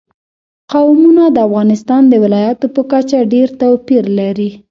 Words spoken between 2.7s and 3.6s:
په کچه ډېر